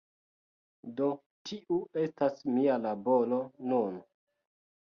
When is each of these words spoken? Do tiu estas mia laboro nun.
Do 1.01 1.09
tiu 1.49 1.77
estas 2.05 2.41
mia 2.55 2.81
laboro 2.89 3.41
nun. 3.69 4.05